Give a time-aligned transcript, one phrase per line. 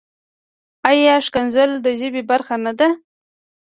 [0.89, 2.87] ایا کنځل د ژبې برخه نۀ ده؟